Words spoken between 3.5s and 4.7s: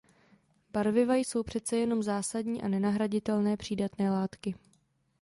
přídatné látky.